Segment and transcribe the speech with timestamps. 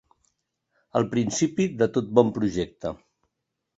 [1.01, 2.95] El principi de tot bon projecte.